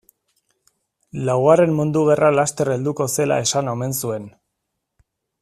[1.27, 4.27] Laugarren mundu gerra laster helduko zela esan omen zuen.